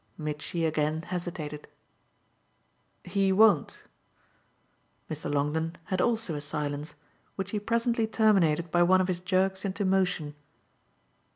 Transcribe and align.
Mitchy 0.17 0.65
again 0.65 1.03
hesitated. 1.03 1.67
"He 3.03 3.31
won't." 3.31 3.83
Mr. 5.11 5.31
Longdon 5.31 5.75
had 5.83 6.01
also 6.01 6.33
a 6.33 6.41
silence, 6.41 6.95
which 7.35 7.51
he 7.51 7.59
presently 7.59 8.07
terminated 8.07 8.71
by 8.71 8.81
one 8.81 8.99
of 8.99 9.07
his 9.07 9.19
jerks 9.21 9.63
into 9.63 9.85
motion. 9.85 10.33